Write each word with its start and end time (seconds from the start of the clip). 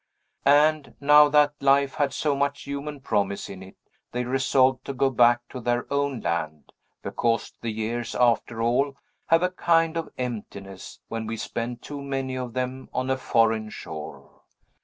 And, 0.47 0.95
now 0.99 1.29
that 1.29 1.53
life 1.61 1.93
had 1.93 2.11
so 2.11 2.35
much 2.35 2.63
human 2.63 3.01
promise 3.01 3.47
in 3.49 3.61
it, 3.61 3.75
they 4.11 4.23
resolved 4.23 4.83
to 4.85 4.93
go 4.95 5.11
back 5.11 5.47
to 5.49 5.59
their 5.59 5.85
own 5.93 6.21
land; 6.21 6.71
because 7.03 7.53
the 7.61 7.69
years, 7.69 8.15
after 8.15 8.63
all, 8.63 8.97
have 9.27 9.43
a 9.43 9.51
kind 9.51 9.95
of 9.97 10.09
emptiness, 10.17 10.99
when 11.07 11.27
we 11.27 11.37
spend 11.37 11.83
too 11.83 12.01
many 12.01 12.35
of 12.35 12.53
them 12.53 12.89
on 12.91 13.11
a 13.11 13.15
foreign 13.17 13.69
shore. 13.69 14.41